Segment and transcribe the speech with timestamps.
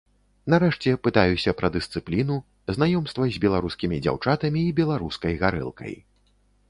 [0.51, 2.37] Нарэшце прытаюся пра дысцыпліну,
[2.77, 5.93] знаёмства з беларускімі дзяўчатамі і беларускай гарэлкай.